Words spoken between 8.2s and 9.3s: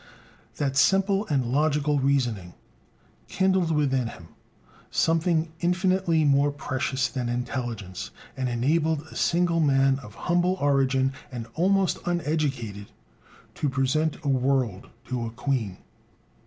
and enabled a